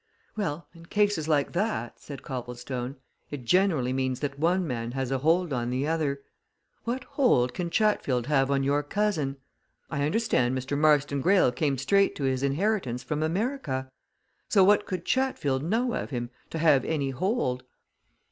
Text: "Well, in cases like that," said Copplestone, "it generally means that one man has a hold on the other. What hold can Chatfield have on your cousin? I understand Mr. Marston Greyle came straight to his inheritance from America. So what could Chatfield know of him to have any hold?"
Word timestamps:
"Well, 0.35 0.67
in 0.73 0.87
cases 0.87 1.27
like 1.27 1.51
that," 1.51 1.99
said 2.01 2.23
Copplestone, 2.23 2.95
"it 3.29 3.45
generally 3.45 3.93
means 3.93 4.19
that 4.21 4.39
one 4.39 4.65
man 4.65 4.93
has 4.93 5.11
a 5.11 5.19
hold 5.19 5.53
on 5.53 5.69
the 5.69 5.85
other. 5.87 6.23
What 6.85 7.03
hold 7.03 7.53
can 7.53 7.69
Chatfield 7.69 8.25
have 8.25 8.49
on 8.49 8.63
your 8.63 8.81
cousin? 8.81 9.37
I 9.91 10.03
understand 10.03 10.57
Mr. 10.57 10.75
Marston 10.75 11.21
Greyle 11.21 11.51
came 11.51 11.77
straight 11.77 12.15
to 12.15 12.23
his 12.23 12.41
inheritance 12.41 13.03
from 13.03 13.21
America. 13.21 13.91
So 14.49 14.63
what 14.63 14.87
could 14.87 15.05
Chatfield 15.05 15.61
know 15.63 15.93
of 15.93 16.09
him 16.09 16.31
to 16.49 16.57
have 16.57 16.83
any 16.83 17.11
hold?" 17.11 17.63